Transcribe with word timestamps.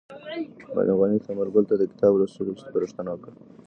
معلم 0.75 0.97
غني 1.01 1.17
ثمر 1.25 1.47
ګل 1.53 1.65
ته 1.69 1.75
د 1.77 1.83
کتاب 1.91 2.11
لوستلو 2.19 2.59
سپارښتنه 2.63 3.09
وکړه. 3.11 3.31